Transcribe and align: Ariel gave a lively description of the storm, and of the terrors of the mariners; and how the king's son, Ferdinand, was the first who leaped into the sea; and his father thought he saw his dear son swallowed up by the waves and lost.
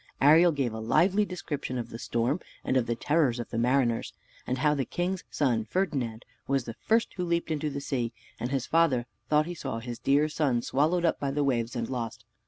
Ariel 0.19 0.51
gave 0.51 0.73
a 0.73 0.79
lively 0.79 1.25
description 1.25 1.77
of 1.77 1.91
the 1.91 1.99
storm, 1.99 2.39
and 2.63 2.75
of 2.75 2.87
the 2.87 2.95
terrors 2.95 3.39
of 3.39 3.51
the 3.51 3.57
mariners; 3.59 4.13
and 4.47 4.57
how 4.57 4.73
the 4.73 4.83
king's 4.83 5.23
son, 5.29 5.63
Ferdinand, 5.63 6.25
was 6.47 6.63
the 6.65 6.73
first 6.73 7.13
who 7.17 7.23
leaped 7.23 7.51
into 7.51 7.69
the 7.69 7.81
sea; 7.81 8.11
and 8.39 8.49
his 8.49 8.65
father 8.65 9.05
thought 9.29 9.45
he 9.45 9.53
saw 9.53 9.77
his 9.77 9.99
dear 9.99 10.27
son 10.27 10.63
swallowed 10.63 11.05
up 11.05 11.19
by 11.19 11.29
the 11.29 11.43
waves 11.43 11.75
and 11.75 11.87
lost. 11.87 12.25